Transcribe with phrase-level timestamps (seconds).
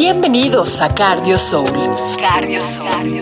[0.00, 1.66] Bienvenidos a Cardio Soul.
[2.20, 3.20] Cardio Soul.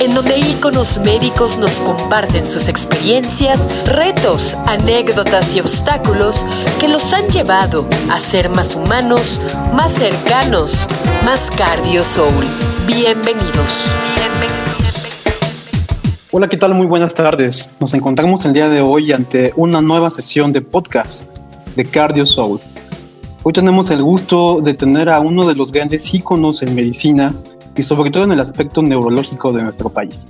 [0.00, 6.44] En donde íconos médicos nos comparten sus experiencias, retos, anécdotas y obstáculos
[6.80, 9.40] que los han llevado a ser más humanos,
[9.72, 10.88] más cercanos,
[11.24, 12.44] más Cardio Soul.
[12.84, 13.92] Bienvenidos.
[16.32, 16.74] Hola, ¿qué tal?
[16.74, 17.70] Muy buenas tardes.
[17.78, 21.22] Nos encontramos el día de hoy ante una nueva sesión de podcast
[21.76, 22.58] de Cardio Soul.
[23.48, 27.34] Hoy tenemos el gusto de tener a uno de los grandes íconos en medicina
[27.74, 30.28] y sobre todo en el aspecto neurológico de nuestro país.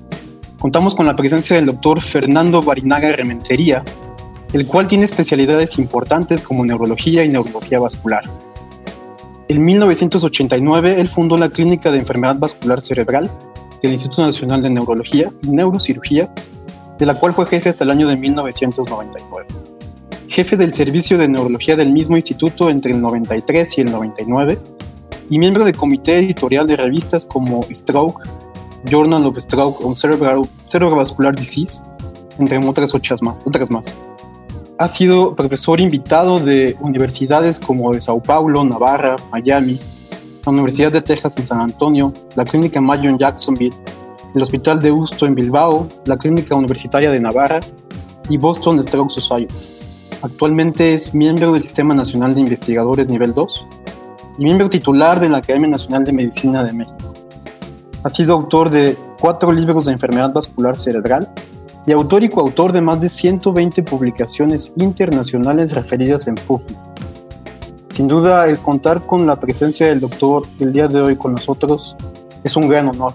[0.61, 3.83] Contamos con la presencia del doctor Fernando Barinaga Rementería,
[4.53, 8.23] el cual tiene especialidades importantes como neurología y neurología vascular.
[9.49, 13.29] En 1989, él fundó la Clínica de Enfermedad Vascular Cerebral
[13.83, 16.33] del Instituto Nacional de Neurología y Neurocirugía,
[16.97, 19.68] de la cual fue jefe hasta el año de 1999
[20.39, 24.57] jefe del servicio de neurología del mismo instituto entre el 93 y el 99
[25.31, 28.23] y miembro del comité editorial de revistas como Stroke,
[28.85, 31.83] Journal of Stroke on Cerebrovascular Disease,
[32.39, 33.87] entre otras otras más.
[34.79, 39.77] Ha sido profesor invitado de universidades como de Sao Paulo, Navarra, Miami,
[40.47, 43.75] la Universidad de Texas en San Antonio, la Clínica Mayo en Jacksonville,
[44.37, 47.59] el Hospital de Usto en Bilbao, la Clínica Universitaria de Navarra
[48.29, 49.78] y Boston Stroke Society.
[50.23, 53.67] Actualmente es miembro del Sistema Nacional de Investigadores Nivel 2
[54.39, 57.15] y miembro titular de la Academia Nacional de Medicina de México.
[58.03, 61.29] Ha sido autor de cuatro libros de enfermedad vascular cerebral
[61.87, 66.75] y autor y coautor de más de 120 publicaciones internacionales referidas en PubMed.
[67.93, 71.97] Sin duda, el contar con la presencia del doctor el día de hoy con nosotros
[72.45, 73.15] es un gran honor.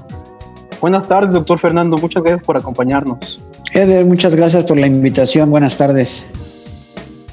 [0.81, 1.97] Buenas tardes, doctor Fernando.
[1.97, 3.41] Muchas gracias por acompañarnos.
[3.73, 5.49] Eder, muchas gracias por la invitación.
[5.49, 6.27] Buenas tardes.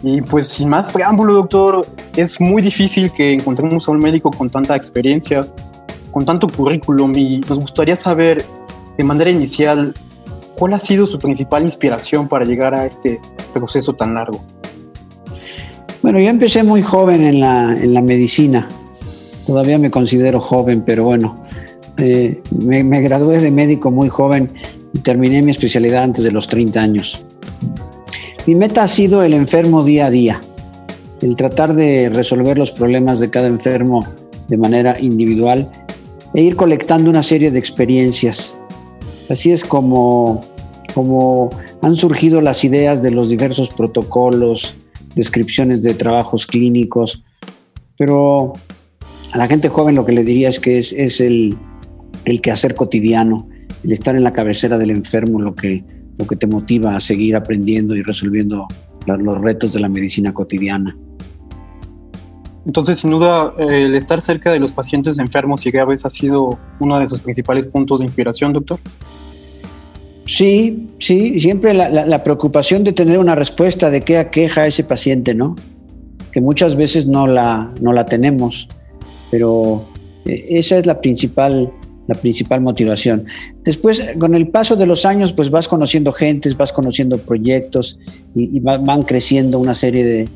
[0.03, 4.48] Y pues sin más preámbulo, doctor, es muy difícil que encontremos a un médico con
[4.48, 5.47] tanta experiencia,
[6.11, 8.45] con tanto currículum y nos gustaría saber
[8.97, 9.95] de manera inicial
[10.56, 13.21] cuál ha sido su principal inspiración para llegar a este
[13.53, 14.43] proceso tan largo.
[16.03, 18.69] Bueno, yo empecé muy joven en la, en la medicina,
[19.44, 21.44] todavía me considero joven, pero bueno,
[21.99, 24.50] eh, me, me gradué de médico muy joven
[24.94, 27.27] y terminé mi especialidad antes de los 30 años.
[28.47, 30.41] Mi meta ha sido el enfermo día a día,
[31.21, 34.06] el tratar de resolver los problemas de cada enfermo
[34.49, 35.71] de manera individual
[36.34, 38.56] e ir colectando una serie de experiencias.
[39.29, 40.41] Así es como,
[40.95, 41.50] como
[41.83, 44.75] han surgido las ideas de los diversos protocolos,
[45.15, 47.23] descripciones de trabajos clínicos,
[47.99, 48.55] pero
[49.33, 51.56] a la gente joven lo que le diría es que es, es el,
[52.25, 53.47] el quehacer cotidiano,
[53.84, 55.84] el estar en la cabecera del enfermo, lo que,
[56.20, 58.69] lo que te motiva a seguir aprendiendo y resolviendo
[59.06, 60.97] los retos de la medicina cotidiana.
[62.66, 66.98] Entonces, sin duda, el estar cerca de los pacientes enfermos y graves ha sido uno
[67.00, 68.78] de sus principales puntos de inspiración, doctor.
[70.26, 75.34] Sí, sí, siempre la, preocupación de tener una respuesta de qué aqueja a ese paciente,
[75.34, 75.56] ¿no?
[76.32, 78.69] Que muchas veces no la, no la tenemos,
[79.31, 79.82] pero
[80.26, 81.72] eh, esa es la principal
[82.10, 83.25] la principal motivación.
[83.65, 88.00] Después, con el paso de los años, pues vas conociendo gentes, vas conociendo proyectos
[88.34, 90.28] y, van creciendo una serie de,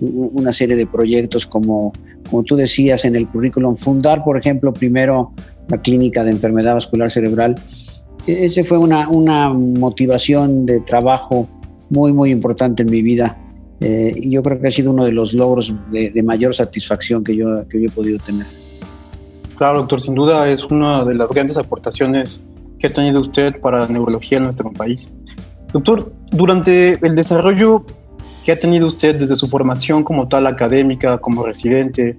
[0.00, 1.92] una serie de proyectos como,
[2.30, 3.76] como tú decías en el currículum.
[3.76, 5.32] Fundar, por ejemplo, primero
[5.68, 7.56] la clínica de enfermedad vascular cerebral.
[8.26, 11.46] E, ese fue una, una motivación de trabajo
[11.90, 13.36] muy, muy importante en mi vida.
[13.80, 17.22] Eh, y yo creo que ha sido uno de los logros de, de mayor satisfacción
[17.22, 18.46] que yo, que yo he podido tener.
[19.58, 22.40] Claro, doctor, sin duda es una de las grandes aportaciones
[22.78, 25.10] que ha tenido usted para la neurología en nuestro país.
[25.72, 27.84] Doctor, durante el desarrollo
[28.44, 32.16] que ha tenido usted desde su formación como tal académica, como residente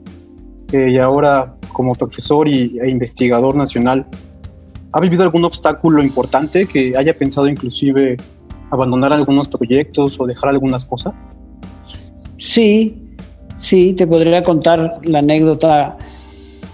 [0.74, 4.06] eh, y ahora como profesor y, e investigador nacional,
[4.92, 8.18] ¿ha vivido algún obstáculo importante que haya pensado inclusive
[8.70, 11.14] abandonar algunos proyectos o dejar algunas cosas?
[12.38, 13.02] Sí,
[13.56, 15.98] sí, te podría contar la anécdota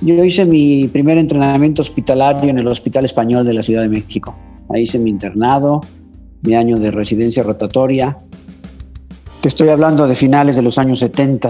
[0.01, 4.35] yo hice mi primer entrenamiento hospitalario en el Hospital Español de la Ciudad de México.
[4.69, 5.81] Ahí hice mi internado,
[6.41, 8.17] mi año de residencia rotatoria.
[9.41, 11.49] Te estoy hablando de finales de los años 70.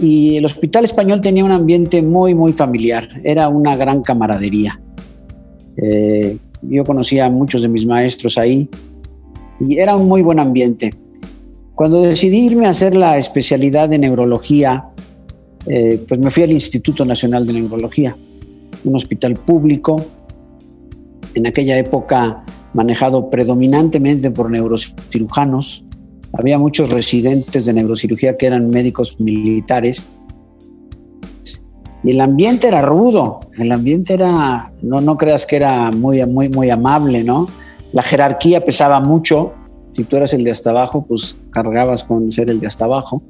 [0.00, 3.08] Y el Hospital Español tenía un ambiente muy, muy familiar.
[3.22, 4.80] Era una gran camaradería.
[5.76, 8.68] Eh, yo conocía a muchos de mis maestros ahí
[9.60, 10.92] y era un muy buen ambiente.
[11.74, 14.86] Cuando decidí irme a hacer la especialidad de neurología,
[15.66, 18.16] eh, pues me fui al Instituto Nacional de Neurología,
[18.84, 20.04] un hospital público,
[21.34, 22.44] en aquella época
[22.74, 25.84] manejado predominantemente por neurocirujanos.
[26.32, 30.06] Había muchos residentes de neurocirugía que eran médicos militares
[32.04, 36.50] y el ambiente era rudo, el ambiente era, no, no creas que era muy, muy,
[36.50, 37.48] muy amable, ¿no?
[37.94, 39.54] La jerarquía pesaba mucho,
[39.92, 43.22] si tú eras el de hasta abajo, pues cargabas con ser el de hasta abajo.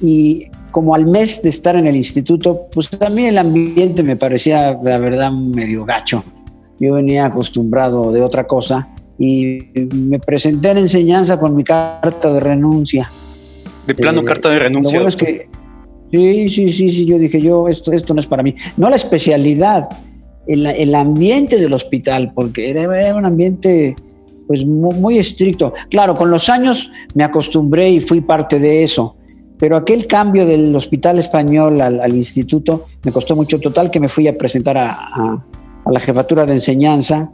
[0.00, 4.16] Y como al mes de estar en el instituto, pues a mí el ambiente me
[4.16, 6.24] parecía, la verdad, medio gacho.
[6.80, 8.88] Yo venía acostumbrado de otra cosa
[9.18, 9.60] y
[9.94, 13.08] me presenté en enseñanza con mi carta de renuncia.
[13.86, 14.98] De plano, eh, carta de renuncia.
[14.98, 15.48] Lo bueno es que
[16.12, 18.54] Sí, sí, sí, sí, yo dije, yo, esto, esto no es para mí.
[18.76, 19.88] No la especialidad,
[20.46, 23.96] el, el ambiente del hospital, porque era, un ambiente
[24.46, 25.72] pues muy, estricto.
[25.88, 29.16] Claro, con los años me acostumbré y fui parte de eso,
[29.62, 33.60] pero aquel cambio del hospital español al, instituto me costó mucho.
[33.60, 35.44] Total que me fui a presentar a, a,
[35.88, 37.30] la jefatura de enseñanza.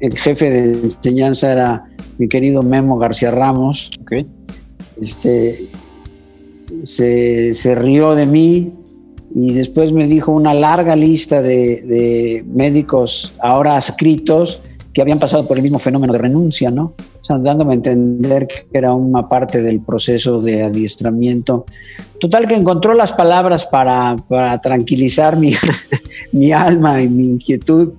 [0.00, 1.84] El jefe de enseñanza era
[2.18, 3.88] mi querido Memo García Ramos.
[4.02, 4.26] Okay.
[5.00, 5.68] Este,
[6.82, 8.72] se, rió de mí
[9.36, 14.60] y después me dijo una larga lista de, médicos ahora adscritos
[14.92, 16.94] que habían pasado por el mismo fenómeno de renuncia, ¿no?
[17.20, 21.66] O sea, dándome a entender que era una parte del proceso de adiestramiento.
[22.18, 24.16] Total que encontró las palabras para,
[24.62, 25.54] tranquilizar mi,
[26.32, 27.94] mi alma y mi inquietud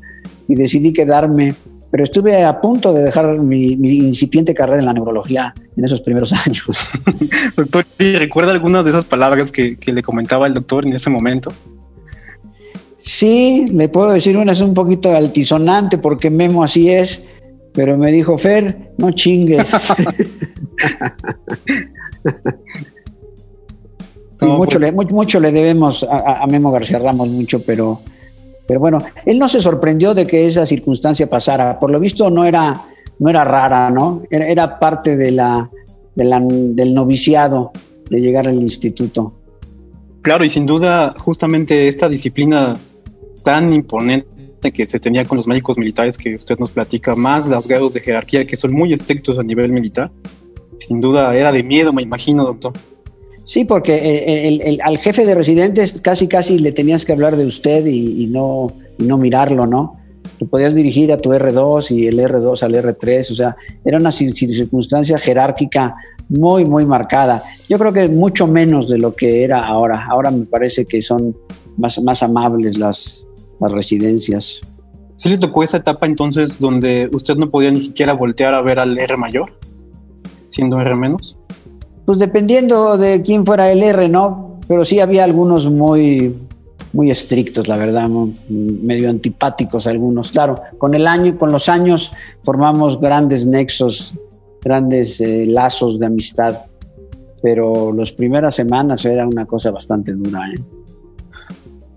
[0.47, 1.55] y decidí quedarme
[1.91, 6.31] pero estuve a punto de dejar mi, incipiente carrera en la neurología en esos primeros
[6.47, 6.65] años.
[7.55, 11.51] doctor, ¿recuerda algunas de esas palabras que, le comentaba el doctor en ese momento?
[13.03, 17.25] Sí, le puedo decir una, es un poquito altisonante porque Memo así es,
[17.73, 19.73] pero me dijo, Fer, no chingues.
[24.41, 28.01] y mucho, le, mucho, le debemos a, a Memo García Ramos, mucho, pero
[28.71, 31.77] pero bueno, él no se sorprendió de que esa circunstancia pasara.
[31.77, 32.73] Por lo visto no era,
[33.19, 34.23] no era rara, ¿no?
[34.29, 35.69] Era, parte de la,
[36.15, 37.73] del noviciado
[38.09, 39.33] de llegar al instituto.
[40.21, 42.77] Claro, y sin duda justamente esta disciplina
[43.43, 47.67] tan imponente que se tenía con los médicos militares que usted nos platica, más los
[47.67, 50.11] grados de jerarquía que son muy estrictos a nivel militar,
[50.77, 52.73] sin duda era de miedo, me imagino, doctor.
[53.43, 57.45] Sí, porque eh, el, al jefe de residentes casi casi le tenías que hablar de
[57.45, 58.67] usted y, no,
[58.99, 59.97] no mirarlo, ¿no?
[60.37, 64.11] Te podías dirigir a tu R2 y el R2 al R3, o sea, era una
[64.11, 65.95] circunstancia jerárquica
[66.29, 67.43] muy, muy marcada.
[67.67, 70.07] Yo creo que mucho menos de lo que era ahora.
[70.09, 71.35] Ahora me parece que son
[71.77, 73.27] más, más amables las,
[73.61, 74.59] las residencias.
[75.15, 78.79] ¿Sí le tocó esa etapa entonces donde usted no podía ni siquiera voltear a ver
[78.79, 79.53] al R mayor,
[80.49, 81.37] siendo R menos?
[82.05, 84.59] Pues dependiendo de quién fuera el R, ¿no?
[84.67, 86.35] Pero sí había algunos muy,
[86.93, 88.09] muy estrictos, la verdad,
[88.49, 90.31] medio antipáticos algunos.
[90.31, 92.11] Claro, con el año, con los años
[92.43, 94.15] formamos grandes nexos,
[94.63, 96.57] grandes eh, lazos de amistad,
[97.43, 100.49] pero las primeras semanas era una cosa bastante dura.
[100.49, 100.80] ¿eh?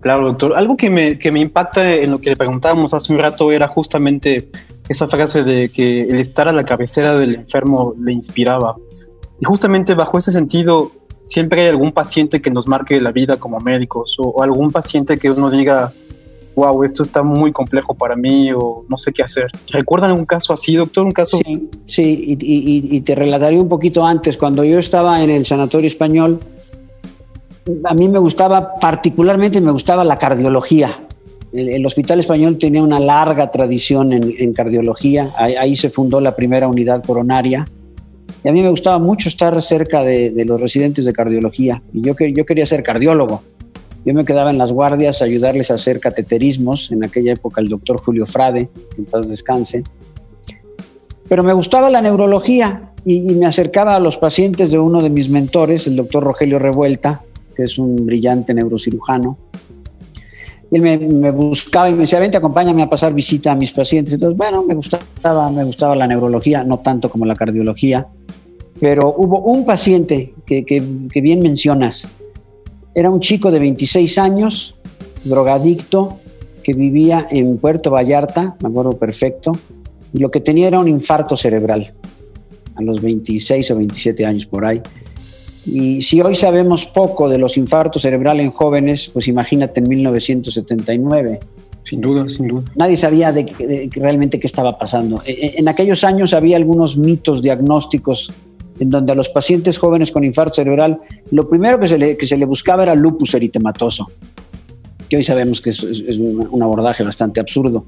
[0.05, 0.53] Claro, doctor.
[0.55, 3.67] Algo que me, que me impacta en lo que le preguntábamos hace un rato era
[3.67, 4.51] justamente
[4.87, 8.75] esa frase de que el estar a la cabecera del enfermo le inspiraba.
[9.41, 10.91] Y justamente bajo ese sentido,
[11.23, 15.31] siempre hay algún paciente que nos marque la vida como médicos o, algún paciente que
[15.31, 15.91] uno diga,
[16.55, 19.47] wow, esto está muy complejo para mí o no sé qué hacer.
[19.71, 21.03] ¿Recuerdan algún caso así, doctor?
[21.03, 21.39] Un caso.
[21.43, 24.37] Sí, sí y, te relataré un poquito antes.
[24.37, 26.41] Cuando yo estaba en el sanatorio español,
[27.83, 31.01] a mí me gustaba, particularmente me gustaba la cardiología.
[31.51, 35.33] El, Hospital Español tenía una larga tradición en, cardiología.
[35.37, 37.65] ahí, se fundó la primera unidad coronaria
[38.43, 41.81] y a mí me gustaba mucho estar cerca de, los residentes de cardiología.
[41.93, 43.41] Y yo, yo quería ser cardiólogo.
[44.05, 46.91] Yo me quedaba en las guardias a ayudarles a hacer cateterismos.
[46.91, 49.83] En aquella época el doctor Julio Frade, en paz descanse.
[51.27, 55.29] Pero me gustaba la neurología y, me acercaba a los pacientes de uno de mis
[55.29, 57.23] mentores, el doctor Rogelio Revuelta,
[57.55, 59.37] que es un brillante neurocirujano.
[60.71, 64.15] Él me, buscaba y me decía, vente, acompáñame a pasar visita a mis pacientes.
[64.15, 68.07] Entonces, bueno, me gustaba, me gustaba la neurología, no tanto como la cardiología.
[68.79, 70.81] Pero hubo un paciente que, que,
[71.21, 72.09] bien mencionas.
[72.93, 74.75] Era un chico de 26 años,
[75.23, 76.19] drogadicto,
[76.63, 79.51] que vivía en Puerto Vallarta, me acuerdo perfecto,
[80.13, 81.93] y lo que tenía era un infarto cerebral
[82.75, 84.81] a los 26 o 27 años por ahí.
[85.65, 91.39] Y si hoy sabemos poco de los infartos cerebrales en jóvenes, pues imagínate en 1979.
[91.83, 92.63] Sin duda, sin duda.
[92.75, 95.21] Nadie sabía de, realmente qué estaba pasando.
[95.25, 98.31] E, e, en aquellos años había algunos mitos diagnósticos
[98.79, 100.99] en donde a los pacientes jóvenes con infarto cerebral
[101.31, 104.07] lo primero que se le, que se le buscaba era lupus eritematoso,
[105.07, 107.85] que hoy sabemos que es, un, abordaje bastante absurdo.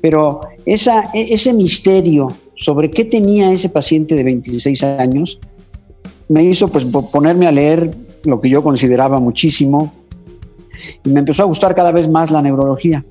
[0.00, 5.38] Pero esa, e, ese misterio sobre qué tenía ese paciente de 26 años
[6.28, 7.90] me hizo pues ponerme a leer
[8.24, 9.92] lo que yo consideraba muchísimo.
[11.04, 13.04] Y me empezó a gustar cada vez más la neurología.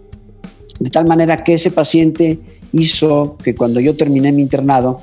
[0.79, 2.39] De tal manera que ese paciente
[2.73, 5.01] hizo que cuando yo terminé mi internado,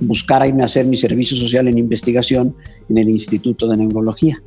[0.00, 2.54] buscara irme a hacer mi servicio social en investigación
[2.88, 4.42] en el Instituto de Neurología.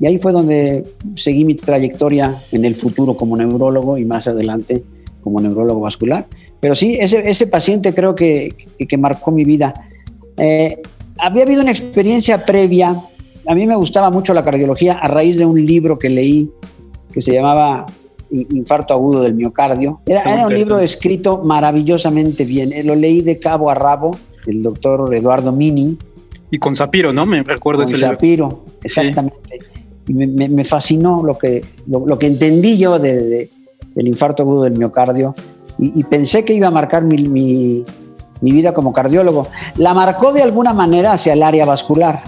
[0.00, 4.82] Y ahí fue donde seguí mi trayectoria en el futuro como neurólogo y más adelante
[5.22, 6.26] como neurólogo vascular.
[6.60, 8.54] Pero sí, ese, ese paciente creo que,
[8.88, 9.74] que, marcó mi vida.
[10.36, 10.80] Eh,
[11.18, 13.00] había habido una experiencia previa.
[13.46, 16.50] A mí me gustaba mucho la cardiología a raíz de un libro que leí
[17.12, 17.86] que se llamaba
[18.30, 20.00] Infarto agudo del miocardio.
[20.06, 22.72] Era, era un libro escrito maravillosamente bien.
[22.72, 24.16] Eh, lo leí de cabo a rabo,
[24.46, 25.96] el doctor Eduardo Mini.
[26.50, 27.26] Y con Zapiro, ¿no?
[27.26, 29.60] Me recuerdo ese Zapiro, exactamente.
[30.08, 33.48] Y me, me, fascinó lo que, lo, que entendí yo de,
[33.94, 35.34] del infarto agudo del miocardio
[35.78, 37.84] y, y pensé que iba a marcar mi, mi,
[38.40, 39.48] mi, vida como cardiólogo.
[39.76, 42.22] La marcó de alguna manera hacia el área vascular,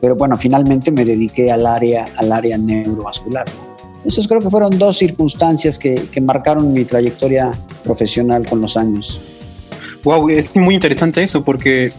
[0.00, 3.46] pero bueno, finalmente me dediqué al área, al área neurovascular.
[4.04, 7.50] Esas creo que fueron dos circunstancias que, que marcaron mi trayectoria
[7.84, 9.20] profesional con los años.
[10.04, 11.92] Wow, es muy interesante eso porque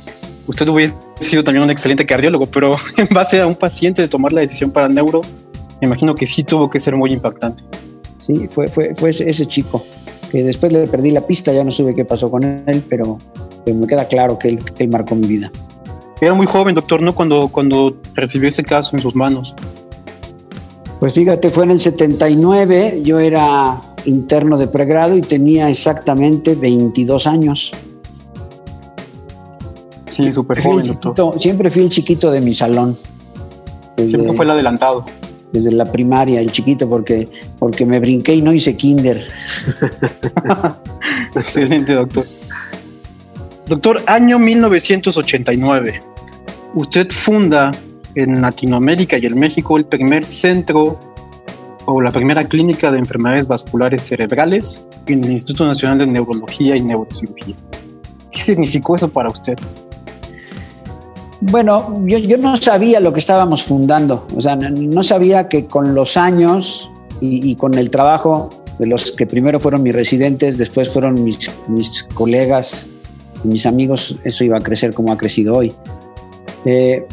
[0.47, 4.31] usted hubiese sido también un excelente cardiólogo, pero en base a un paciente de tomar
[4.31, 5.21] la decisión para neuro,
[5.81, 7.63] me imagino que sí tuvo que ser muy impactante.
[8.19, 9.83] Sí, fue, fue, fue ese chico,
[10.29, 13.19] que después le perdí la pista, ya no supe qué pasó con él, pero,
[13.65, 15.51] me queda claro que él, que él, marcó mi vida.
[16.21, 17.13] Era muy joven, doctor, ¿no?
[17.13, 19.53] Cuando, cuando recibió ese caso en sus manos.
[20.99, 27.25] Pues fíjate, fue en el 79, yo era interno de pregrado y tenía exactamente 22
[27.25, 27.71] años.
[30.09, 31.39] Sí, súper joven, doctor.
[31.39, 32.97] Siempre fui el chiquito de mi salón.
[33.95, 35.05] siempre fue el adelantado.
[35.51, 37.27] Desde la primaria, el chiquito, porque,
[37.57, 39.27] porque me brinqué y no hice kinder.
[41.35, 42.25] Excelente, doctor.
[43.67, 46.01] Doctor, año 1989.
[46.75, 47.71] Usted funda
[48.15, 50.99] en Latinoamérica y en México el primer centro
[51.85, 56.81] o la primera clínica de enfermedades vasculares cerebrales en el Instituto Nacional de Neurología y
[56.81, 57.55] Neurocirugía.
[58.31, 59.57] ¿Qué significó eso para usted?
[61.41, 66.17] Bueno, yo, no sabía lo que estábamos fundando, o sea, no sabía que con los
[66.17, 66.89] años
[67.21, 72.03] y, con el trabajo de los que primero fueron mis residentes, después fueron mis, mis
[72.13, 72.89] colegas,
[73.43, 75.73] mis amigos, eso iba a crecer como ha crecido hoy.
[76.65, 77.05] Eh,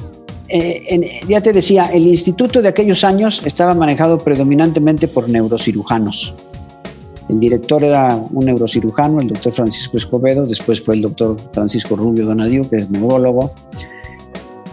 [0.48, 6.34] eh, ya te decía, el instituto de aquellos años estaba manejado predominantemente por neurocirujanos.
[7.28, 12.24] El director era un neurocirujano, el doctor Francisco Escobedo, después fue el doctor Francisco Rubio
[12.24, 13.52] Donadiu, que es neurólogo,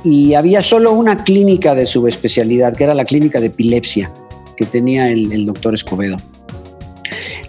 [0.03, 4.11] y había solo una clínica de subespecialidad, que era la clínica de epilepsia,
[4.57, 6.17] que tenía el, doctor Escobedo.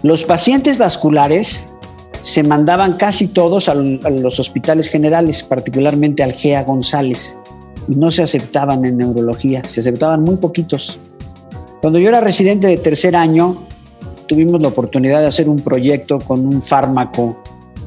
[0.03, 1.67] Los pacientes vasculares
[2.21, 7.37] se mandaban casi todos a, a los hospitales generales, particularmente al GEA González,
[7.87, 10.99] y no se aceptaban en neurología, se aceptaban muy poquitos.
[11.81, 13.63] Cuando yo era residente de tercer año,
[14.27, 17.37] tuvimos la oportunidad de hacer un proyecto con un fármaco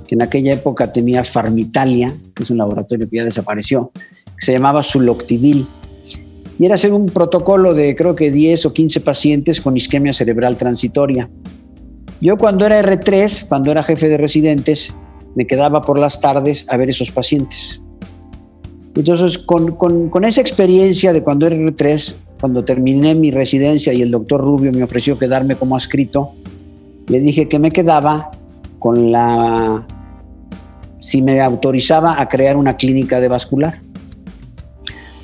[0.06, 3.92] que en aquella época tenía Farmitalia, que es un laboratorio que ya desapareció,
[4.40, 5.66] se llamaba Suloctidil.
[6.59, 10.57] Y era hacer un protocolo de creo que 10 o 15 pacientes con isquemia cerebral
[10.57, 11.28] transitoria.
[12.21, 14.95] Yo cuando era R3, cuando era jefe de residentes,
[15.37, 17.80] me quedaba por las tardes a ver esos pacientes.
[18.97, 24.02] Entonces, con, con, con esa experiencia de cuando era R3, cuando terminé mi residencia y
[24.02, 26.33] el doctor Rubio me ofreció quedarme como adscrito,
[27.07, 28.30] le dije que me quedaba
[28.78, 29.87] con la...
[31.00, 33.80] si me autorizaba a crear una clínica de vascular.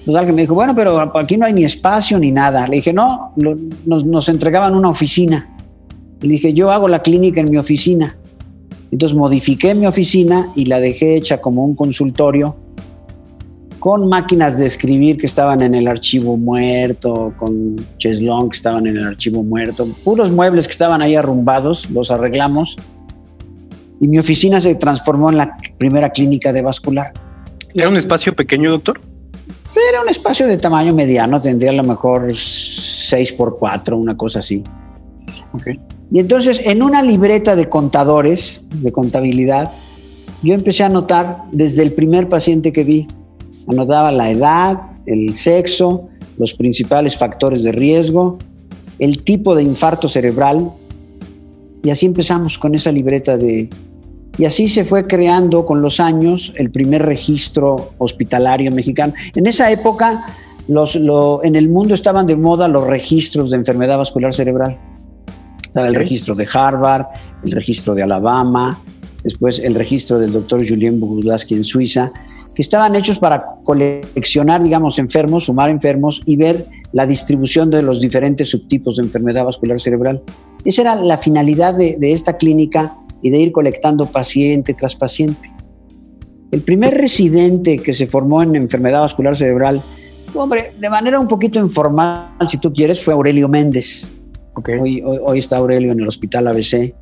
[0.04, 2.66] Pues alguien me dijo, bueno, pero aquí no hay ni espacio ni nada.
[2.68, 3.56] Le dije, no, lo,
[3.86, 5.56] nos, nos, entregaban una oficina.
[6.20, 8.16] Le dije, yo hago la clínica en mi oficina.
[8.90, 12.56] Entonces modifiqué mi oficina y la dejé hecha como un consultorio
[13.84, 18.96] con máquinas de escribir que estaban en el archivo muerto, con cheslón que estaban en
[18.96, 22.76] el archivo muerto, puros muebles que estaban ahí arrumbados, los arreglamos
[24.00, 27.12] y mi oficina se transformó en la primera clínica de vascular.
[27.74, 29.00] ¿Era un espacio pequeño, doctor?
[29.76, 34.38] Era un espacio de tamaño mediano, tendría a lo mejor 6 por 4, una cosa
[34.38, 34.62] así.
[35.52, 35.80] Okay.
[36.10, 39.72] Y entonces en una libreta de contadores, de contabilidad,
[40.42, 43.06] yo empecé a notar desde el primer paciente que vi,
[43.66, 48.38] anotaba la edad, el sexo, los principales factores de riesgo,
[48.98, 50.70] el tipo de infarto cerebral,
[51.82, 53.68] y así empezamos con esa libreta de,
[54.38, 59.14] y así se fue creando con los años el primer registro hospitalario mexicano.
[59.34, 60.26] En esa época
[60.68, 64.78] los, lo, en el mundo estaban de moda los registros de enfermedad vascular cerebral.
[65.64, 67.06] Estaba el registro de Harvard,
[67.44, 68.78] el registro de Alabama,
[69.22, 72.12] después el registro del doctor Julien Bogudowski en Suiza.
[72.54, 78.00] que estaban hechos para coleccionar, digamos, enfermos, sumar enfermos y ver la distribución de los
[78.00, 80.22] diferentes subtipos de enfermedad vascular cerebral.
[80.64, 85.50] Esa era la finalidad de, de esta clínica y de ir colectando paciente tras paciente.
[86.50, 89.82] El primer residente que se formó en enfermedad vascular cerebral,
[90.34, 94.10] hombre, de manera un poquito informal, si tú quieres, fue Aurelio Méndez.
[94.78, 96.94] Hoy, hoy, está Aurelio en el hospital ABC.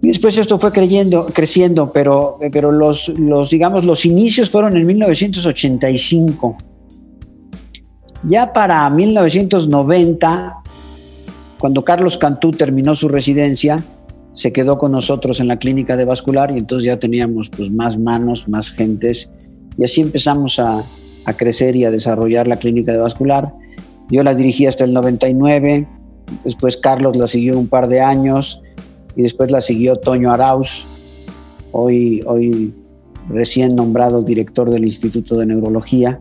[0.00, 4.86] Y después esto fue creyendo, creciendo, pero, pero los, los, digamos, los inicios fueron en
[4.86, 6.56] 1985.
[8.22, 10.56] Ya para 1990,
[11.58, 13.84] cuando Carlos Cantú terminó su residencia,
[14.34, 17.98] se quedó con nosotros en la clínica de vascular y entonces ya teníamos pues, más
[17.98, 19.30] manos, más gentes
[19.78, 20.84] y así empezamos a,
[21.24, 23.52] a crecer y a desarrollar la clínica de vascular.
[24.10, 25.88] Yo la dirigí hasta el 99,
[26.44, 28.60] después Carlos la siguió un par de años
[29.16, 30.84] y después la siguió Toño Arauz,
[31.72, 32.74] hoy, hoy
[33.28, 36.20] recién nombrado director del Instituto de Neurología.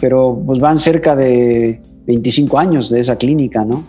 [0.00, 3.84] Pero pues van cerca de 25 años de esa clínica, ¿no?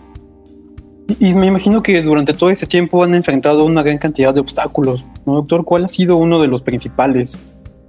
[1.18, 5.04] Y me imagino que durante todo ese tiempo han enfrentado una gran cantidad de obstáculos.
[5.26, 5.64] ¿no, doctor?
[5.64, 7.38] ¿Cuál ha sido uno de los principales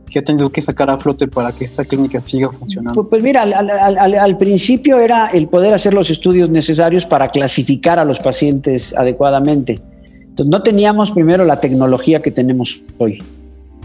[0.09, 3.01] que ha tenido que sacar a flote para que esta clínica siga funcionando?
[3.01, 8.05] Pues, pues mira, al, principio era el poder hacer los estudios necesarios para clasificar a
[8.05, 9.79] los pacientes adecuadamente.
[10.13, 13.21] Entonces, no teníamos primero la tecnología que tenemos hoy.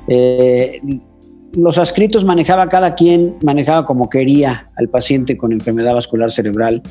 [0.08, 0.80] Eh,
[1.54, 6.82] los adscritos manejaba cada quien, manejaba como quería al paciente con enfermedad vascular cerebral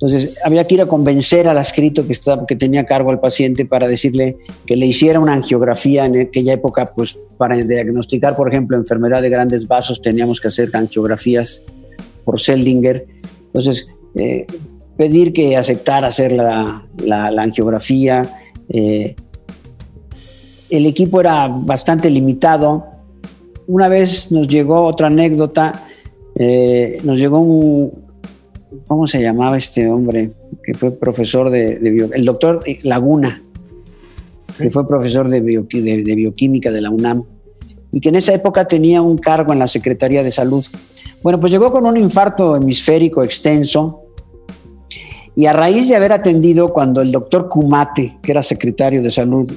[0.00, 3.66] entonces, había que ir a convencer al adscrito que, estaba, que tenía cargo al paciente
[3.66, 8.78] para decirle que le hiciera una angiografía en aquella época, pues para diagnosticar, por ejemplo,
[8.78, 11.62] enfermedad de grandes vasos, teníamos que hacer angiografías
[12.24, 13.06] por Seldinger.
[13.48, 14.46] Entonces, eh,
[14.96, 16.82] pedir que aceptara hacer la,
[17.36, 18.22] angiografía.
[18.70, 19.14] Eh,
[20.70, 22.86] el equipo era bastante limitado.
[23.66, 25.72] Una vez nos llegó otra anécdota,
[26.36, 28.09] eh, nos llegó un,
[28.86, 30.32] ¿cómo se llamaba este hombre?
[30.64, 33.42] Que fue profesor de, el doctor Laguna,
[34.58, 37.24] que fue profesor de, de, bioquímica de la UNAM
[37.92, 40.64] y que en esa época tenía un cargo en la Secretaría de Salud.
[41.22, 44.02] Bueno, pues llegó con un infarto hemisférico extenso
[45.34, 49.50] y a raíz de haber atendido cuando el doctor Kumate, que era secretario de Salud,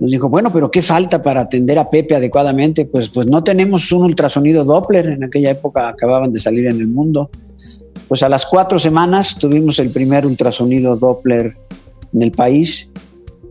[0.00, 2.86] nos dijo, bueno, pero ¿qué falta para atender a Pepe adecuadamente?
[2.86, 6.88] Pues, pues no tenemos un ultrasonido Doppler, en aquella época acababan de salir en el
[6.88, 7.30] mundo.
[8.12, 11.56] Pues a las cuatro semanas tuvimos el primer ultrasonido Doppler
[12.12, 12.92] en el país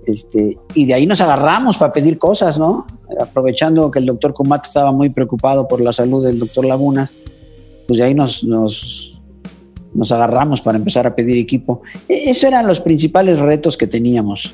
[0.05, 2.85] este, y de ahí nos agarramos para pedir cosas, ¿no?
[3.19, 7.11] Aprovechando que el doctor Comat estaba muy preocupado por la salud del doctor Lagunas,
[7.87, 9.19] pues de ahí nos, nos,
[9.95, 11.81] nos agarramos para empezar a pedir equipo.
[12.07, 14.53] E, esos eran los principales retos que teníamos.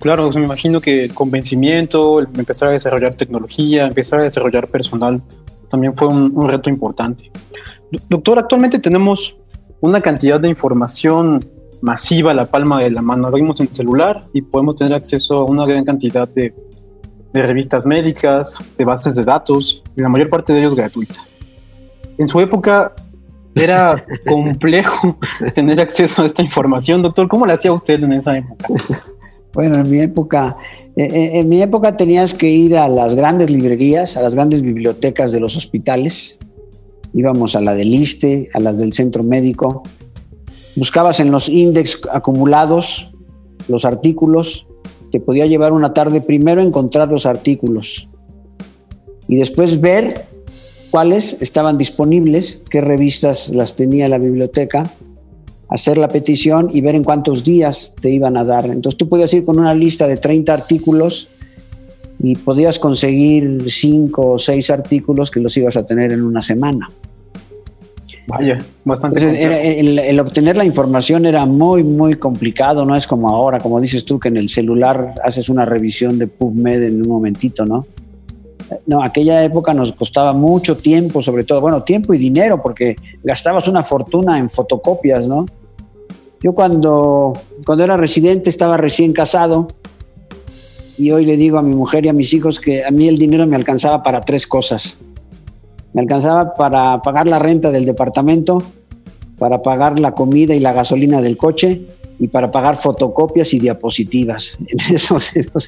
[0.00, 5.22] Claro, me imagino que convencimiento, empezar a desarrollar tecnología, empezar a desarrollar personal,
[5.70, 7.30] también fue un reto importante.
[8.08, 9.36] Doctor, actualmente tenemos
[9.80, 11.44] una cantidad de información
[11.82, 13.30] masiva a la palma de la mano.
[13.30, 16.54] Lo vimos en el celular y podemos tener acceso a una gran cantidad de,
[17.32, 21.16] revistas médicas, de bases de datos, y la mayor parte de ellos gratuita.
[22.16, 22.94] En su época
[23.54, 25.18] era complejo
[25.54, 27.02] tener acceso a esta información.
[27.02, 28.68] Doctor, ¿cómo le hacía usted en esa época?
[29.52, 30.56] Bueno, en mi época,
[30.96, 34.60] eh, eh, en mi época tenías que ir a las grandes librerías, a las grandes
[34.62, 36.38] bibliotecas de los hospitales,
[37.16, 39.82] íbamos a la del ISTE, a las del centro médico,
[40.76, 43.10] buscabas en los índices acumulados
[43.68, 44.66] los artículos,
[45.10, 48.08] te podía llevar una tarde primero encontrar los artículos
[49.28, 50.26] y después ver
[50.90, 54.84] cuáles estaban disponibles, qué revistas las tenía la biblioteca,
[55.68, 58.66] hacer la petición y ver en cuántos días te iban a dar.
[58.66, 61.28] Entonces tú podías ir con una lista de 30 artículos
[62.18, 66.88] y podías conseguir 5 o 6 artículos que los ibas a tener en una semana.
[68.28, 70.10] Vaya, bastante.
[70.10, 74.18] el, obtener la información era muy, muy complicado, no es como ahora, como dices tú,
[74.18, 77.86] que en el celular haces una revisión de PubMed en un momentito, ¿no?
[78.84, 83.68] No, aquella época nos costaba mucho tiempo, sobre todo, bueno, tiempo y dinero, porque gastabas
[83.68, 85.46] una fortuna en fotocopias, ¿no?
[86.42, 87.32] Yo cuando,
[87.64, 89.68] cuando era residente estaba recién casado
[90.98, 93.18] y hoy le digo a mi mujer y a mis hijos que a mí el
[93.18, 94.98] dinero me alcanzaba para tres cosas
[95.96, 98.62] me alcanzaba para pagar la renta del departamento,
[99.38, 101.86] para pagar la comida y la gasolina del coche
[102.18, 104.58] y para pagar fotocopias y diapositivas.
[104.68, 105.58] En eso, eso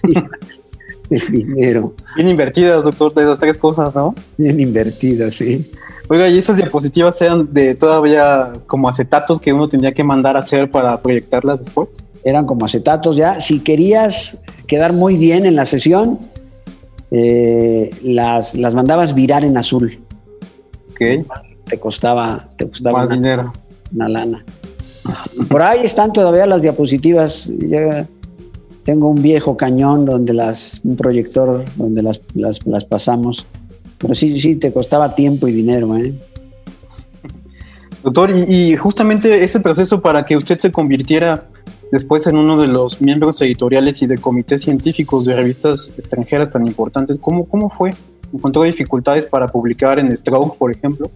[1.09, 1.95] el dinero.
[2.14, 4.14] Bien invertidas, doctor, de esas tres cosas, ¿no?
[4.37, 5.71] Bien invertidas, sí.
[6.11, 10.41] Oiga, ¿y esas diapositivas eran de todavía como acetatos que uno tenía que mandar a
[10.41, 11.88] hacer para proyectarlas después?
[12.23, 13.41] Eran como acetatos ya.
[13.41, 14.37] Si querías
[14.67, 16.19] quedar muy bien en la sesión,
[17.11, 19.99] eh, las, las mandabas virar en azul.
[20.99, 21.27] Ok.
[21.65, 23.53] Te costaba, te costaba Más una, dinero.
[23.95, 24.45] una lana.
[25.49, 27.53] Por ahí están todavía las diapositivas.
[27.59, 28.07] Ya
[28.85, 33.47] tengo un viejo cañón donde las, un proyector donde las, las, las pasamos.
[33.99, 36.15] Pero sí, sí, te costaba tiempo y dinero, ¿eh?
[38.03, 41.49] Doctor, y, y justamente ese proceso para que usted se convirtiera
[41.93, 46.67] después en uno de los miembros editoriales y de comités científicos de revistas extranjeras tan
[46.67, 47.91] importantes, ¿cómo, cómo fue?
[48.33, 51.11] ¿Encontró dificultades para publicar en Stroke, por ejemplo?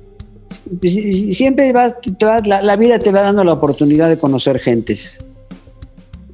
[0.83, 5.25] Sie- Siempre vas- te la, la vida te va dando la oportunidad de conocer gentes.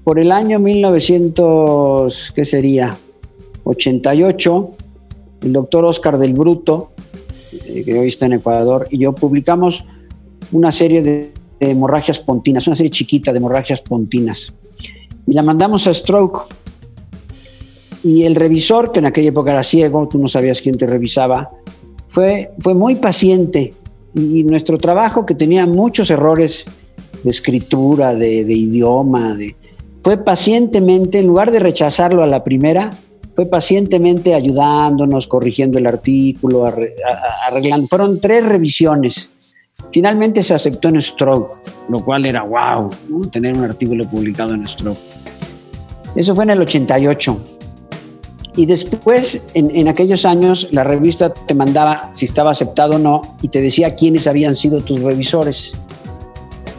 [0.05, 2.97] Por el año 1900, ¿qué sería?
[3.65, 4.71] 88,
[5.43, 6.91] el doctor Oscar del Bruto,
[7.67, 9.85] eh, que hoy está en Ecuador, y yo publicamos
[10.53, 14.55] una serie de, de hemorragias pontinas, una serie chiquita de hemorragias pontinas.
[15.27, 16.47] Y la mandamos a Stroke.
[18.05, 21.51] Y el revisor, que en aquella época era ciego, tú no sabías quién te revisaba,
[22.09, 23.75] fue, fue muy paciente.
[24.15, 26.67] Y, nuestro trabajo, que tenía muchos errores
[27.23, 29.55] de escritura, de, de idioma, de,
[30.03, 32.91] fue pacientemente, en lugar de rechazarlo a la primera,
[33.35, 36.65] fue pacientemente ayudándonos, corrigiendo el artículo,
[37.47, 37.87] arreglando.
[37.89, 39.31] Fueron tres revisiones.
[39.93, 43.29] Finalmente se aceptó en Stroke, lo cual era wow, ¿no?
[43.29, 44.99] tener un artículo publicado en Stroke.
[46.17, 47.58] Eso fue en el 88.
[48.57, 53.23] Y después, en, en aquellos años, la revista te mandaba si estaba aceptado o no
[53.43, 55.75] y te decía quiénes habían sido tus revisores.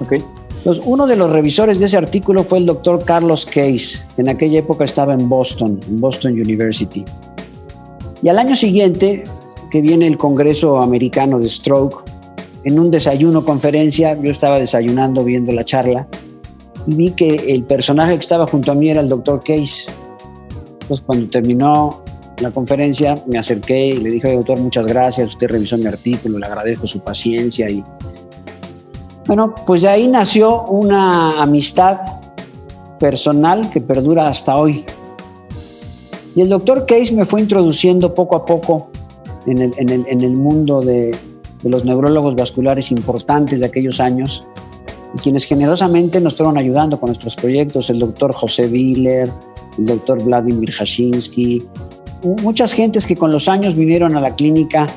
[0.01, 0.13] Ok.
[0.59, 4.29] Entonces, uno de los revisores de ese artículo fue el doctor Carlos Case, que en
[4.29, 7.05] aquella época estaba en Boston, en Boston University.
[8.21, 9.23] Y al año siguiente,
[9.71, 12.03] que viene el Congreso Americano de Stroke,
[12.65, 16.07] en un desayuno conferencia, yo estaba desayunando viendo la charla
[16.85, 19.89] y vi que el personaje que estaba junto a mí era el doctor Case.
[20.89, 22.01] Entonces, cuando terminó
[22.41, 26.39] la conferencia, me acerqué y le dije, "Oye, doctor, muchas gracias, usted revisó mi artículo,
[26.39, 27.83] le agradezco su paciencia y
[29.27, 31.97] bueno, pues de ahí nació una amistad
[32.99, 34.83] personal que perdura hasta hoy.
[36.35, 38.89] Y el doctor Case me fue introduciendo poco a poco
[39.45, 41.15] en el, en el- en el mundo de,
[41.61, 44.43] de los neurólogos vasculares importantes de aquellos años,
[45.21, 49.31] quienes generosamente nos fueron ayudando con nuestros proyectos, el doctor José Willer,
[49.79, 51.63] el doctor Vladimir Jashinsky,
[52.41, 54.87] muchas gentes que con los años vinieron a la clínica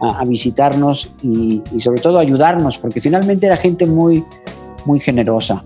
[0.00, 4.24] a, a visitarnos y, y sobre todo ayudarnos, porque finalmente era gente muy,
[4.86, 5.64] muy generosa.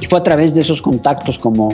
[0.00, 1.72] Y fue a través de esos contactos como,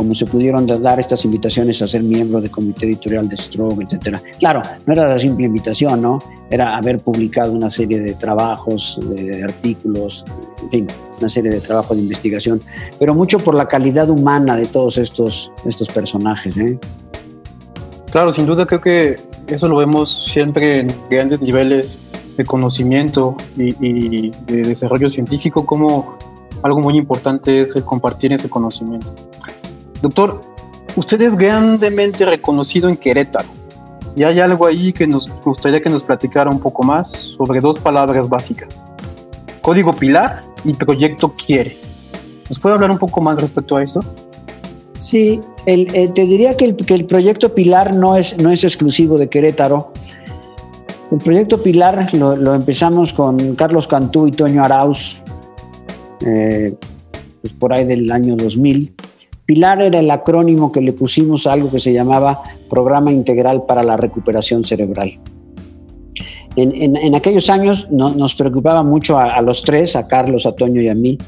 [0.00, 4.22] como se pudieron dar estas invitaciones a ser miembro del comité editorial de Stroke, etcétera.
[4.38, 6.18] Claro, no era la simple invitación, ¿no?
[6.50, 10.24] Era haber publicado una serie de trabajos, de artículos,
[10.62, 10.86] en fin,
[11.18, 12.62] una serie de trabajos de investigación,
[12.98, 16.78] pero mucho por la calidad humana de todos estos, estos personajes, ¿eh?
[18.10, 21.98] Claro, sin duda creo que eso lo vemos siempre en grandes niveles
[22.38, 26.16] de conocimiento y, y de desarrollo científico, como
[26.62, 29.14] algo muy importante es el compartir ese conocimiento.
[30.02, 30.40] Doctor,
[30.96, 33.48] usted es grandemente reconocido en Querétaro
[34.16, 37.78] y hay algo ahí que nos gustaría que nos platicara un poco más sobre dos
[37.78, 38.84] palabras básicas.
[39.62, 41.76] Código Pilar y Proyecto Quiere.
[42.48, 44.00] ¿Nos puede hablar un poco más respecto a esto?
[44.98, 49.92] Sí, el, te diría que el, proyecto Pilar no es, no es exclusivo de Querétaro.
[51.10, 55.20] El proyecto Pilar lo, lo empezamos con Carlos Cantú y Toño Arauz,
[56.26, 56.74] eh,
[57.40, 58.94] pues por ahí del año 2000.
[59.50, 63.82] Pilar era el acrónimo que le pusimos a algo que se llamaba Programa Integral para
[63.82, 65.18] la Recuperación Cerebral.
[66.54, 70.88] En, aquellos años no, nos preocupaba mucho a, los tres, a Carlos, a Toño y
[70.88, 71.18] a mí,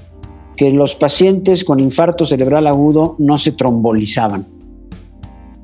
[0.57, 4.47] que los pacientes con infarto cerebral agudo no se trombolizaban.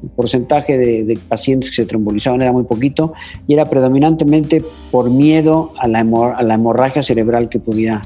[0.03, 3.13] El porcentaje de, pacientes que se trombolizaban era muy poquito
[3.47, 8.03] y era predominantemente por miedo a la, a la hemorragia cerebral que podía.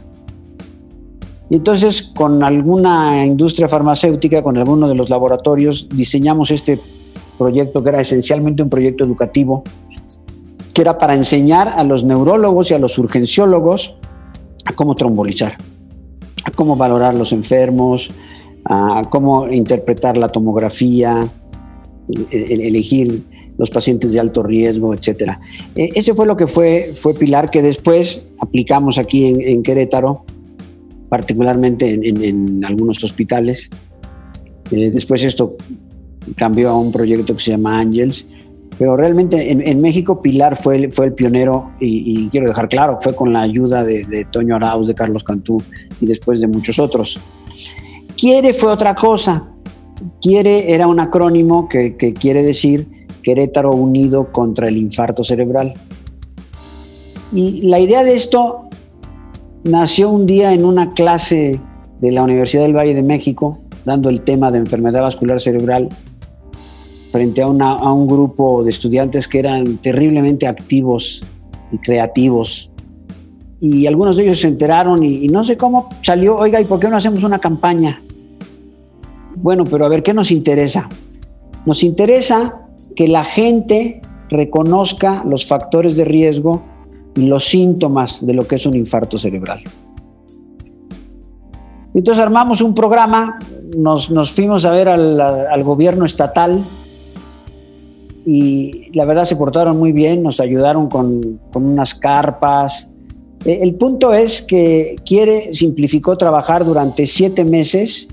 [1.53, 6.81] Y entonces, con alguna industria farmacéutica, con alguno de los laboratorios, diseñamos este
[7.37, 9.63] proyecto que era esencialmente un proyecto educativo,
[10.73, 13.97] que era para enseñar a los neurólogos y a los urgenciólogos
[14.65, 15.59] a cómo trombolizar
[16.45, 18.09] a cómo valorar los enfermos,
[18.65, 21.29] a cómo interpretar la tomografía,
[22.31, 23.23] elegir
[23.59, 25.39] los pacientes de alto riesgo, etcétera.
[25.75, 30.25] Ese fue lo que fue, fue Pilar, que después aplicamos aquí en, en Querétaro,
[31.13, 33.69] particularmente en, algunos hospitales.
[34.71, 35.51] Eh, después esto
[36.37, 38.27] cambió a un proyecto que se llama Angels,
[38.79, 43.15] pero realmente en, México Pilar fue el, fue el pionero y, quiero dejar claro, fue
[43.15, 45.63] con la ayuda de, Toño Arauz, de Carlos Cantú
[46.01, 47.21] y después de muchos otros.
[48.17, 49.51] Quiere fue otra cosa.
[50.23, 52.89] Quiere era un acrónimo que quiere decir
[53.23, 55.75] Querétaro Unido contra el Infarto Cerebral.
[57.35, 58.71] Y la idea de esto
[59.65, 61.61] nació un día en una clase
[62.01, 65.89] de la Universidad del Valle de México, dando el tema de enfermedad vascular cerebral,
[67.11, 71.23] frente a, un grupo de estudiantes que eran terriblemente activos
[71.71, 72.71] y creativos.
[73.61, 76.81] Y algunos de ellos se enteraron y, y no sé cómo salió, oiga, ¿y por
[76.81, 78.03] qué no hacemos una campaña?
[79.37, 80.89] Bueno, pero a ver, ¿qué nos interesa?
[81.67, 86.63] Nos interesa que la gente reconozca los factores de riesgo
[87.15, 89.63] los síntomas de lo que es un infarto cerebral.
[91.95, 93.39] Entonces armamos un programa,
[93.77, 96.65] nos, fuimos a ver al, gobierno estatal
[98.25, 102.89] y la verdad se portaron muy bien, nos ayudaron con, con unas carpas.
[103.45, 108.09] Eh, el punto es que Quiere simplificó trabajar durante siete meses,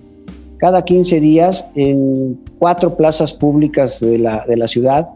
[0.58, 5.08] cada 15 días, en cuatro plazas públicas de la, de la ciudad,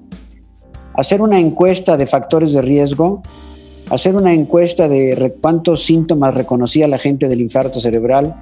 [0.95, 3.21] hacer una encuesta de factores de riesgo
[3.93, 8.35] hacer una encuesta de cuántos síntomas reconocía la gente del infarto cerebral,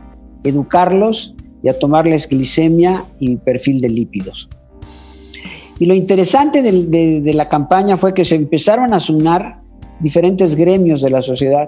[0.44, 4.50] educarlos y a tomarles glicemia y perfil de lípidos.
[5.80, 9.62] Y lo interesante de, la campaña fue que se empezaron a sumar
[10.00, 11.68] diferentes gremios de la sociedad.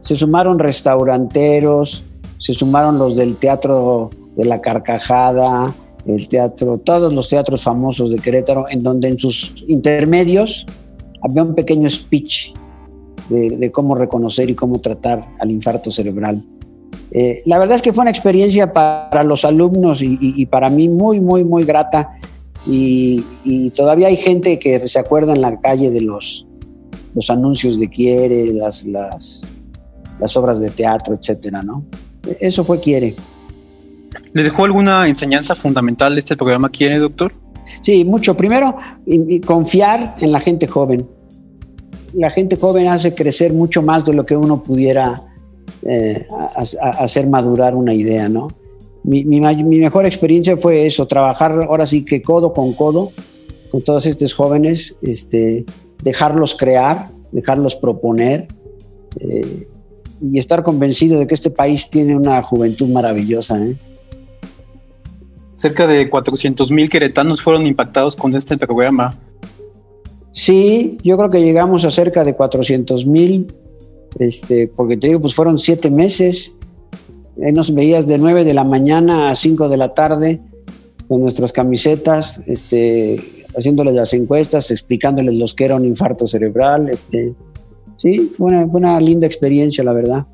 [0.00, 2.02] Se sumaron restauranteros,
[2.38, 5.72] se sumaron los del teatro de la carcajada,
[6.04, 10.66] el teatro, todos los teatros famosos de Querétaro, en donde en sus intermedios
[11.22, 12.52] había un pequeño speech
[13.28, 16.44] de, cómo reconocer y cómo tratar al infarto cerebral.
[17.10, 21.20] Eh, la verdad es que fue una experiencia para los alumnos y, para mí muy,
[21.20, 22.16] muy, muy grata.
[22.66, 23.22] Y,
[23.76, 26.46] todavía hay gente que se acuerda en la calle de los,
[27.14, 29.42] los anuncios de Quiere, las, las,
[30.20, 31.84] las obras de teatro, etcétera, ¿no?
[32.40, 33.14] Eso fue Quiere.
[34.32, 37.32] ¿Le dejó alguna enseñanza fundamental este programa Quiere, doctor?
[37.82, 38.36] Sí, mucho.
[38.36, 38.76] Primero,
[39.46, 41.06] confiar en la gente joven
[42.14, 45.22] la gente joven hace crecer mucho más de lo que uno pudiera
[45.86, 46.26] eh,
[46.98, 48.48] hacer madurar una idea, ¿no?
[49.02, 53.12] Mi, mejor experiencia fue eso, trabajar ahora sí que codo con codo
[53.70, 55.66] con todos estos jóvenes, este,
[56.02, 58.46] dejarlos crear, dejarlos proponer
[59.20, 59.68] eh,
[60.22, 63.58] y estar convencido de que este país tiene una juventud maravillosa.
[63.58, 63.76] ¿eh?
[65.54, 69.18] Cerca de 400 mil queretanos fueron impactados con este programa.
[70.34, 73.54] Sí, yo creo que llegamos a cerca de 400 mil,
[74.18, 76.52] este, porque te digo, pues fueron siete meses.
[77.36, 80.40] nos veías de 9 de la mañana a 5 de la tarde
[81.06, 86.88] con nuestras camisetas, este, haciéndoles las encuestas, explicándoles los que era un infarto cerebral.
[86.90, 87.32] Este,
[87.96, 90.26] sí, fue una, fue una linda experiencia, la verdad.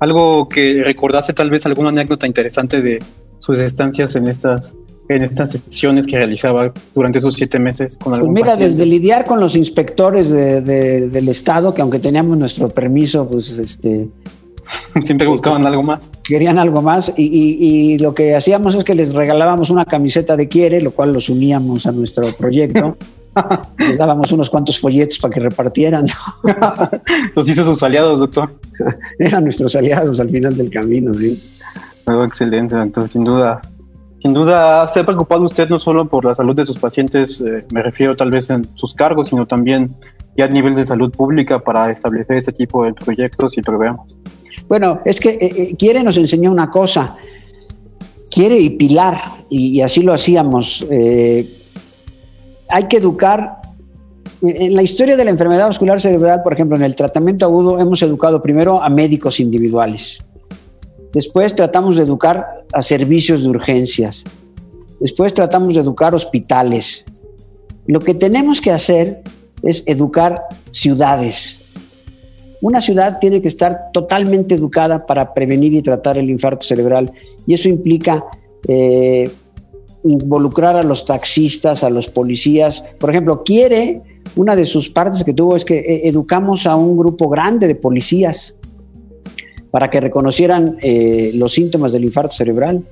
[0.00, 2.98] Algo que recordase tal vez alguna anécdota interesante de
[3.38, 4.74] sus estancias en estas
[5.16, 9.24] en estas sesiones que realizaba durante esos siete meses con algún Pues mira, desde lidiar
[9.24, 14.08] con los inspectores del Estado, que aunque teníamos nuestro permiso, pues este...
[15.04, 16.00] Siempre buscaban algo más.
[16.24, 20.80] Querían algo más y, lo que hacíamos es que les regalábamos una camiseta de Quiere,
[20.80, 22.96] lo cual los uníamos a nuestro proyecto.
[23.78, 26.06] les dábamos unos cuantos folletos para que repartieran.
[27.34, 28.54] los hizo sus aliados, doctor.
[29.18, 31.42] Eran nuestros aliados al final del camino, sí.
[32.24, 33.60] excelente, doctor, sin duda.
[34.22, 37.64] Sin duda, se ha preocupado usted no solo por la salud de sus pacientes, eh,
[37.72, 39.88] me refiero tal vez en sus cargos, sino también
[40.36, 44.16] ya a nivel de salud pública para establecer este tipo de proyectos y programas.
[44.68, 47.16] Bueno, es que eh, eh, Quiere nos enseñó una cosa,
[48.32, 50.86] Quiere y Pilar, y, así lo hacíamos.
[50.88, 53.56] hay que educar.
[54.40, 58.02] En la historia de la enfermedad vascular cerebral, por ejemplo, en el tratamiento agudo, hemos
[58.02, 60.20] educado primero a médicos individuales
[61.12, 64.24] Después tratamos de educar a servicios de urgencias.
[65.00, 67.04] Después tratamos de educar hospitales.
[67.86, 69.22] Lo que tenemos que hacer
[69.62, 71.60] es educar ciudades.
[72.60, 77.12] Una ciudad tiene que estar totalmente educada para prevenir y tratar el infarto cerebral
[77.46, 78.24] y eso implica
[78.68, 79.28] eh,
[80.04, 82.84] involucrar a los taxistas, a los policías.
[82.98, 84.02] Por ejemplo, quiere,
[84.36, 87.74] una de sus partes que tuvo es que eh, educamos a un grupo grande de
[87.74, 88.54] policías
[89.72, 92.84] para que reconocieran eh, los síntomas del infarto cerebral.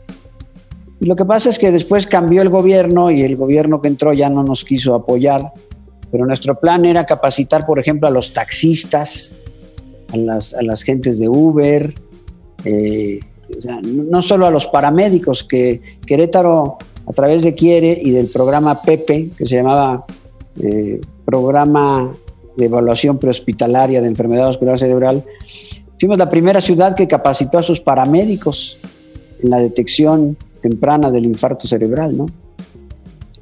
[0.99, 4.15] Y lo que pasa es que después cambió el gobierno y el gobierno que entró
[4.15, 5.53] ya no nos quiso apoyar,
[6.11, 9.33] pero nuestro plan era capacitar, por ejemplo, a los taxistas,
[10.13, 11.95] a las, a las gentes de Uber,
[12.65, 13.21] eh,
[13.83, 19.31] no solo a los paramédicos, que Querétaro, a través de Quiere y del programa PEPE,
[19.37, 20.07] que se llamaba
[20.63, 22.11] eh, Programa
[22.57, 25.25] de Evaluación Prehospitalaria de Enfermedad Vascular Cerebral,
[26.01, 28.79] Fuimos la primera ciudad que capacitó a sus paramédicos
[29.43, 32.27] en la detección temprana del infarto cerebral, ¿no?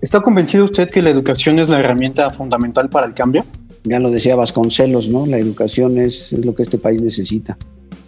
[0.00, 3.44] ¿Está convencido usted que la educación es la herramienta fundamental para el cambio?
[3.84, 5.24] Ya lo decía Vasconcelos, ¿no?
[5.24, 7.56] La educación es, lo que este país necesita.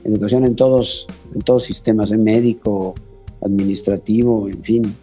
[0.02, 2.96] Educación en todos, en todos sistemas, en médico,
[3.42, 4.96] administrativo, en fin.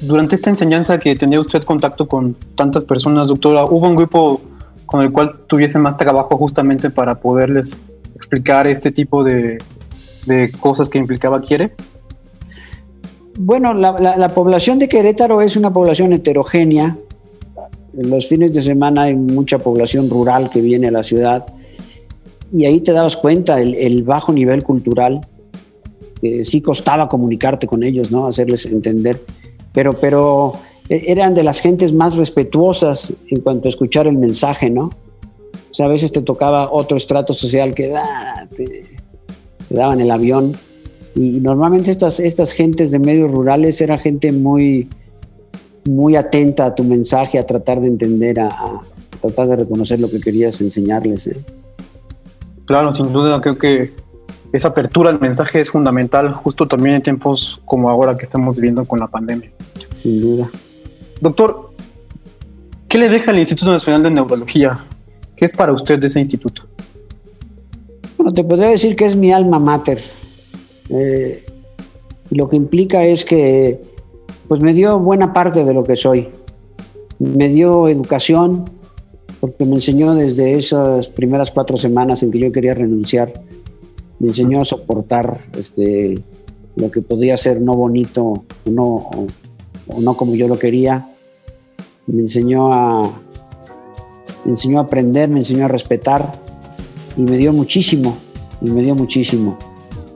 [0.00, 4.40] Durante esta enseñanza que tenía usted contacto con tantas personas, doctora, ¿hubo un grupo
[4.90, 7.76] con el cual tuviese más trabajo justamente para poderles
[8.16, 9.58] explicar este tipo de,
[10.26, 11.72] de cosas que implicaba Quiere?
[13.38, 16.96] Bueno, la, la, población de Querétaro es una población heterogénea.
[17.96, 21.46] En los fines de semana hay mucha población rural que viene a la ciudad
[22.50, 25.20] y ahí te dabas cuenta el, el bajo nivel cultural.
[26.20, 28.26] Eh, sí costaba comunicarte con ellos, ¿no?
[28.26, 29.20] Hacerles entender.
[29.72, 30.54] Pero, pero
[30.90, 34.90] eran de las gentes más respetuosas en cuanto a escuchar el mensaje, ¿no?
[35.70, 38.84] O sea, a veces te tocaba otro estrato social que ah, te,
[39.68, 40.56] te daban el avión
[41.14, 44.88] y normalmente estas, estas gentes de medios rurales era gente muy,
[45.88, 48.80] muy atenta a tu mensaje, a tratar de entender, a,
[49.20, 51.26] tratar de reconocer lo que querías enseñarles.
[51.26, 51.36] ¿eh?
[52.64, 53.92] Claro, sin duda, creo que
[54.52, 58.84] esa apertura al mensaje es fundamental, justo también en tiempos como ahora que estamos viviendo
[58.84, 59.50] con la pandemia.
[60.02, 60.50] Sin duda.
[61.20, 61.70] Doctor,
[62.88, 64.84] ¿qué le deja el Instituto Nacional de Neurología?
[65.36, 66.62] ¿Qué es para usted ese instituto?
[68.16, 70.00] Bueno, te podría decir que es mi alma mater.
[70.90, 71.44] Eh,
[72.30, 73.80] lo que implica es que
[74.48, 76.28] pues me dio buena parte de lo que soy.
[77.18, 78.64] Me dio educación,
[79.40, 83.32] porque me enseñó desde esas primeras cuatro semanas en que yo quería renunciar,
[84.18, 86.18] me enseñó a soportar este,
[86.76, 91.09] lo que podía ser no bonito no, o, no como yo lo quería.
[92.10, 93.02] Me enseñó a,
[94.44, 96.32] me enseñó a aprender, me enseñó a respetar
[97.16, 98.16] y me dio muchísimo,
[98.60, 99.56] y me dio muchísimo.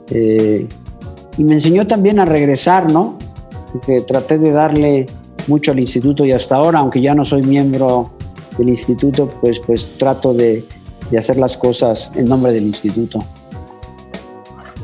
[0.09, 0.67] Eh,
[1.37, 3.17] y me enseñó también a regresar, ¿no?
[3.71, 5.05] Porque traté de darle
[5.47, 8.11] mucho al instituto y hasta ahora, aunque ya no soy miembro
[8.57, 10.65] del instituto, pues, pues trato de,
[11.11, 13.19] de hacer las cosas en nombre del instituto.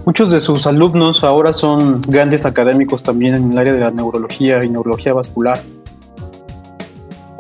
[0.06, 4.64] Muchos de sus alumnos ahora son grandes académicos también en el área de la neurología
[4.64, 5.60] y neurología vascular.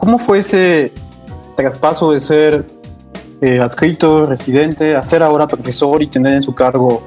[0.01, 0.91] ¿Cómo fue ese
[1.55, 2.65] traspaso de ser
[3.41, 7.01] eh, adscrito, residente, a ser ahora profesor y tener en su cargo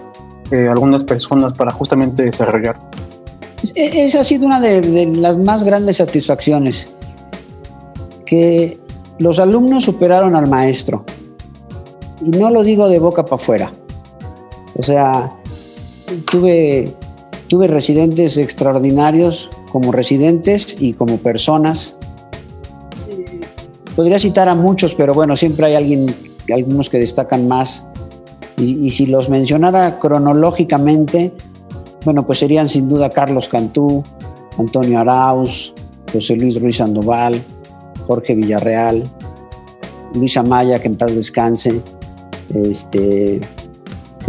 [0.51, 2.77] eh, algunas personas para justamente desarrollar.
[3.75, 6.89] Esa ha sido una de, las más grandes satisfacciones,
[8.27, 8.79] que
[9.19, 11.05] los alumnos superaron al maestro.
[12.21, 13.73] Y no lo digo de boca para afuera.
[14.77, 15.31] O sea,
[16.31, 16.93] tuve,
[17.49, 21.97] tuve residentes extraordinarios como residentes y como personas.
[23.97, 26.15] Podría citar a muchos, pero bueno, siempre hay alguien,
[26.53, 27.87] algunos que destacan más.
[28.57, 31.33] Y, si los mencionara cronológicamente,
[32.05, 34.05] bueno, pues serían sin duda Carlos Cantú,
[34.59, 35.73] Antonio Arauz,
[36.13, 37.43] José Luis Ruiz Sandoval,
[38.07, 39.05] Jorge Villarreal,
[40.15, 41.81] Luis Amaya, que en paz descanse.
[42.55, 43.41] Este,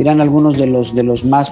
[0.04, 1.52] algunos de los, de los más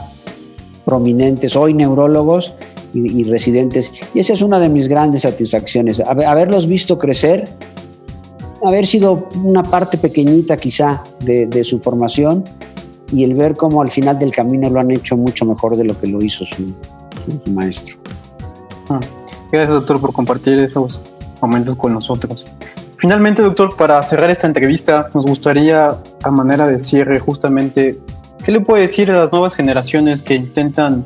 [0.85, 2.53] prominentes, hoy neurólogos
[2.93, 3.91] y, residentes.
[4.13, 7.45] Y esa es una de mis grandes satisfacciones, haberlos visto crecer,
[8.67, 12.43] haber sido una parte pequeñita quizá de su formación
[13.13, 15.99] y el ver cómo al final del camino lo han hecho mucho mejor de lo
[15.99, 16.73] que lo hizo su,
[17.51, 17.97] maestro.
[18.89, 18.99] Ah,
[19.51, 20.99] gracias, doctor, por compartir esos
[21.41, 22.43] momentos con nosotros.
[22.97, 27.99] Finalmente, doctor, para cerrar esta entrevista, nos gustaría, a manera de cierre, justamente,
[28.43, 31.03] ¿qué le puede decir a las nuevas generaciones que intentan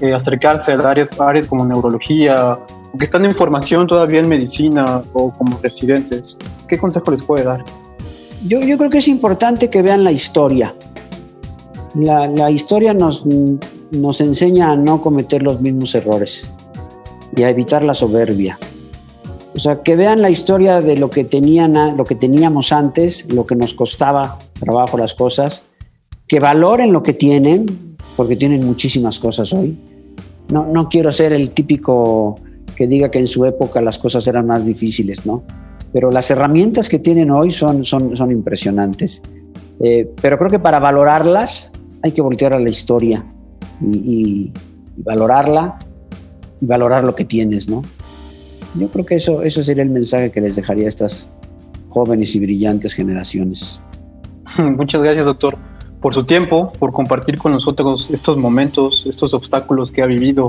[0.00, 2.58] eh, acercarse a áreas, áreas como neurología,
[2.92, 6.36] o que están en formación todavía en medicina o como residentes?
[6.66, 7.64] ¿Qué consejo les puede dar?
[8.46, 10.74] Yo, yo creo que es importante que vean la historia.
[11.94, 13.24] La, historia nos,
[13.90, 16.52] nos enseña a no cometer los mismos errores
[17.34, 18.58] y a evitar la soberbia.
[19.54, 23.44] O sea, que vean la historia de lo que, tenían, lo que teníamos antes, lo
[23.46, 25.64] que nos costaba trabajo las cosas,
[26.28, 29.76] que valoren lo que tienen, porque tienen muchísimas cosas hoy.
[30.50, 32.38] No, no quiero ser el típico
[32.78, 35.42] que diga que en su época las cosas eran más difíciles, ¿no?
[35.92, 39.20] Pero las herramientas que tienen hoy son, son, son impresionantes.
[39.80, 41.72] Eh, pero creo que para valorarlas
[42.04, 43.26] hay que voltear a la historia
[43.82, 44.52] y,
[44.98, 45.76] valorarla
[46.60, 47.82] y valorar lo que tienes, ¿no?
[48.78, 51.28] Yo creo que eso, eso sería el mensaje que les dejaría a estas
[51.88, 53.80] jóvenes y brillantes generaciones.
[54.58, 55.56] Muchas gracias, doctor,
[56.00, 60.48] por su tiempo, por compartir con nosotros estos momentos, estos obstáculos que ha vivido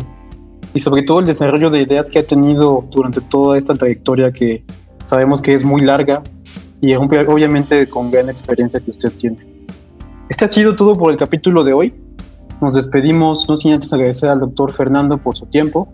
[0.74, 4.63] y sobre todo el desarrollo de ideas que ha tenido durante toda esta trayectoria que
[5.05, 6.22] sabemos que es muy larga
[6.82, 9.38] y obviamente con gran experiencia que usted tiene.
[10.30, 11.93] Este ha sido todo por el capítulo de hoy.
[12.61, 15.89] Nos despedimos, no sin antes agradecer al doctor Fernando por su tiempo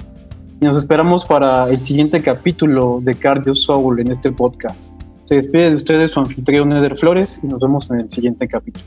[0.60, 4.94] y nos esperamos para el siguiente capítulo de Cardio Soul en este podcast.
[5.24, 8.86] Se despide de ustedes su anfitrión Eder Flores y nos vemos en el siguiente capítulo.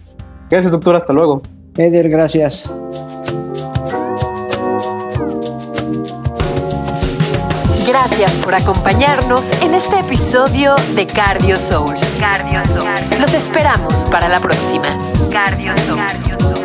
[0.51, 0.97] Gracias, doctor.
[0.97, 1.43] Hasta luego.
[1.77, 2.71] Eder, gracias.
[7.89, 12.03] Gracias por acompañarnos en este episodio de Cardio Souls.
[12.21, 13.19] Cardio Souls.
[13.19, 14.85] Los esperamos para la próxima.
[15.33, 16.58] Cardio Souls.